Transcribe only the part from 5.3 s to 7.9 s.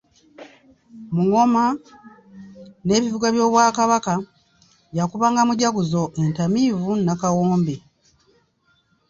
Mujaguzo, Entamiivu Nakawombe.